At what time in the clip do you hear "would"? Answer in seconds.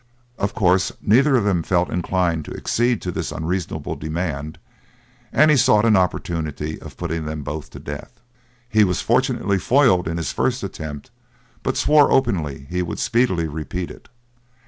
12.81-12.97